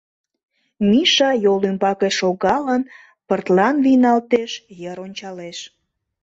[0.89, 2.83] Миша, йол ӱмбаке шогалын,
[3.27, 5.57] пыртлан вийналтеш, йыр ончалеш.